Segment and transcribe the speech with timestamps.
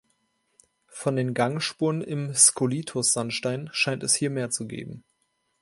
[0.87, 5.03] Von den Gangspuren im Skolithos Sandstein scheint es hier mehr zu geben.